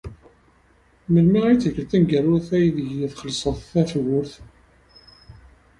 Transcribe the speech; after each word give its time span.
Melmi 1.11 1.41
ay 1.47 1.55
d 1.55 1.59
tikkelt 1.61 1.89
taneggarut 1.91 2.47
aydeg 2.57 2.89
txellṣeḍ 3.11 3.57
tafgurt? 3.71 4.33